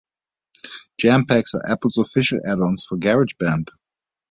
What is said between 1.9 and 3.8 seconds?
official add-ons for GarageBand.